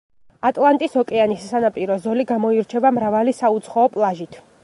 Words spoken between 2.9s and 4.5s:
მრავალი საუცხოო პლაჟით.